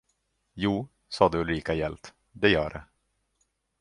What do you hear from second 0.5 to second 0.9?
Jo,